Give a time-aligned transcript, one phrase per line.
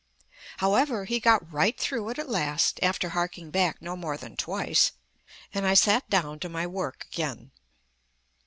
[0.57, 4.93] However, he got right through it at last, after harking back no more than twice,
[5.53, 7.51] and I sat down to my work again.